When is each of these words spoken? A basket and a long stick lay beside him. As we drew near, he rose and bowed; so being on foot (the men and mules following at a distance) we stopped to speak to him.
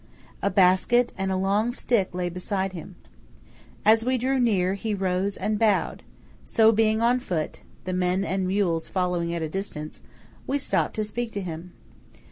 A 0.41 0.49
basket 0.49 1.13
and 1.15 1.31
a 1.31 1.35
long 1.37 1.71
stick 1.71 2.15
lay 2.15 2.27
beside 2.27 2.73
him. 2.73 2.95
As 3.85 4.03
we 4.03 4.17
drew 4.17 4.39
near, 4.39 4.73
he 4.73 4.95
rose 4.95 5.37
and 5.37 5.59
bowed; 5.59 6.01
so 6.43 6.71
being 6.71 7.01
on 7.01 7.19
foot 7.19 7.59
(the 7.83 7.93
men 7.93 8.23
and 8.25 8.47
mules 8.47 8.87
following 8.87 9.31
at 9.35 9.43
a 9.43 9.47
distance) 9.49 10.01
we 10.47 10.57
stopped 10.57 10.95
to 10.95 11.03
speak 11.03 11.31
to 11.33 11.41
him. 11.41 11.73